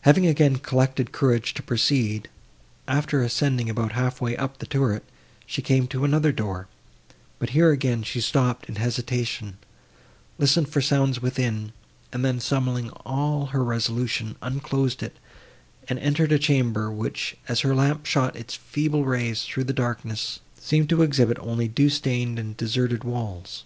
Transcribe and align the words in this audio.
Having 0.00 0.26
again 0.26 0.56
collected 0.56 1.12
courage 1.12 1.52
to 1.52 1.62
proceed, 1.62 2.30
after 2.86 3.20
ascending 3.22 3.68
about 3.68 3.92
half 3.92 4.18
way 4.18 4.34
up 4.34 4.60
the 4.60 4.66
turret, 4.66 5.04
she 5.44 5.60
came 5.60 5.86
to 5.88 6.06
another 6.06 6.32
door, 6.32 6.68
but 7.38 7.50
here 7.50 7.70
again 7.70 8.02
she 8.02 8.22
stopped 8.22 8.66
in 8.70 8.76
hesitation; 8.76 9.58
listened 10.38 10.70
for 10.70 10.80
sounds 10.80 11.20
within, 11.20 11.74
and 12.14 12.24
then, 12.24 12.40
summoning 12.40 12.88
all 13.04 13.48
her 13.48 13.62
resolution, 13.62 14.36
unclosed 14.40 15.02
it, 15.02 15.18
and 15.86 15.98
entered 15.98 16.32
a 16.32 16.38
chamber, 16.38 16.90
which, 16.90 17.36
as 17.46 17.60
her 17.60 17.74
lamp 17.74 18.06
shot 18.06 18.36
its 18.36 18.54
feeble 18.54 19.04
rays 19.04 19.42
through 19.42 19.64
the 19.64 19.74
darkness, 19.74 20.40
seemed 20.58 20.88
to 20.88 21.02
exhibit 21.02 21.38
only 21.40 21.68
dew 21.68 21.90
stained 21.90 22.38
and 22.38 22.56
deserted 22.56 23.04
walls. 23.04 23.64